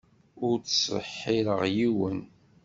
[0.45, 2.19] Ur ttseḥḥireɣ yiwen.